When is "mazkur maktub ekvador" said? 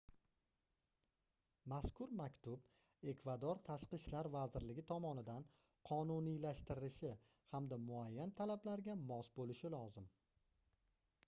1.73-3.61